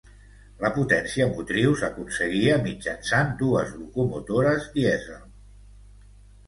[0.61, 5.23] La potència motriu s'aconseguia mitjançant dues locomotores dièsel.